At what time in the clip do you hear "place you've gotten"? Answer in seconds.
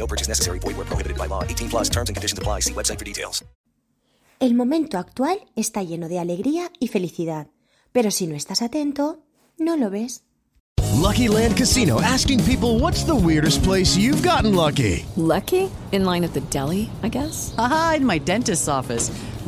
13.62-14.54